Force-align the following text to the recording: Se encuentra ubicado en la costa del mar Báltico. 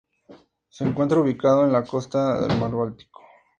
Se 0.67 0.83
encuentra 0.83 1.19
ubicado 1.19 1.63
en 1.63 1.73
la 1.73 1.83
costa 1.83 2.41
del 2.47 2.59
mar 2.59 2.71
Báltico. 2.71 3.21